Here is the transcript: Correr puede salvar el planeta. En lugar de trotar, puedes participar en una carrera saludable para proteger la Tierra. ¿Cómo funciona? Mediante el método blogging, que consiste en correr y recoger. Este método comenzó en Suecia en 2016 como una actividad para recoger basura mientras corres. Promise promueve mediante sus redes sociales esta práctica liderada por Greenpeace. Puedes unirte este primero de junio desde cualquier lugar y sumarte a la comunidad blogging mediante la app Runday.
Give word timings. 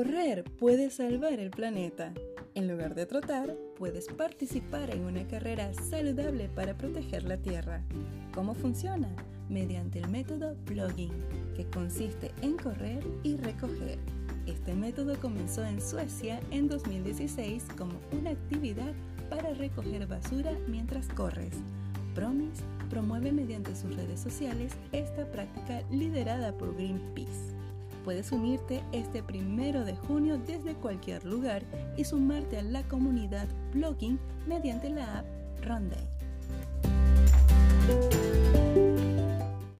Correr 0.00 0.44
puede 0.58 0.88
salvar 0.88 1.34
el 1.34 1.50
planeta. 1.50 2.14
En 2.54 2.68
lugar 2.68 2.94
de 2.94 3.04
trotar, 3.04 3.54
puedes 3.76 4.06
participar 4.06 4.88
en 4.88 5.04
una 5.04 5.28
carrera 5.28 5.74
saludable 5.74 6.48
para 6.48 6.74
proteger 6.74 7.24
la 7.24 7.36
Tierra. 7.36 7.82
¿Cómo 8.32 8.54
funciona? 8.54 9.14
Mediante 9.50 9.98
el 9.98 10.08
método 10.08 10.56
blogging, 10.64 11.12
que 11.54 11.66
consiste 11.66 12.30
en 12.40 12.56
correr 12.56 13.06
y 13.24 13.36
recoger. 13.36 13.98
Este 14.46 14.74
método 14.74 15.20
comenzó 15.20 15.66
en 15.66 15.82
Suecia 15.82 16.40
en 16.50 16.68
2016 16.68 17.66
como 17.76 17.92
una 18.18 18.30
actividad 18.30 18.94
para 19.28 19.52
recoger 19.52 20.06
basura 20.06 20.52
mientras 20.66 21.08
corres. 21.08 21.52
Promise 22.14 22.62
promueve 22.88 23.32
mediante 23.32 23.76
sus 23.76 23.94
redes 23.94 24.20
sociales 24.20 24.72
esta 24.92 25.30
práctica 25.30 25.82
liderada 25.90 26.56
por 26.56 26.74
Greenpeace. 26.74 27.39
Puedes 28.10 28.32
unirte 28.32 28.82
este 28.90 29.22
primero 29.22 29.84
de 29.84 29.94
junio 29.94 30.36
desde 30.36 30.74
cualquier 30.74 31.24
lugar 31.24 31.62
y 31.96 32.02
sumarte 32.02 32.58
a 32.58 32.62
la 32.62 32.82
comunidad 32.88 33.46
blogging 33.72 34.18
mediante 34.48 34.90
la 34.90 35.20
app 35.20 35.26
Runday. 35.62 36.19